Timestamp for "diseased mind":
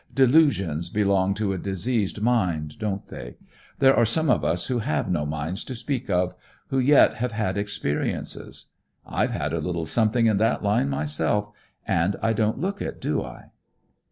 1.59-2.79